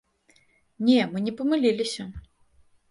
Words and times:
Не, 0.87 0.97
мы 1.11 1.17
не 1.27 1.37
памыліліся. 1.43 2.03